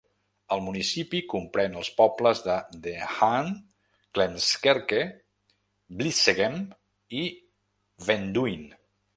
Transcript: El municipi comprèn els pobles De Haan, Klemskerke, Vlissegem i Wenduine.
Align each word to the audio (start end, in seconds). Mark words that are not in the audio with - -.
El 0.53 0.61
municipi 0.67 1.19
comprèn 1.33 1.75
els 1.81 1.91
pobles 1.99 2.41
De 2.87 2.93
Haan, 3.09 3.51
Klemskerke, 4.19 5.05
Vlissegem 6.01 6.59
i 7.21 7.25
Wenduine. 8.09 8.77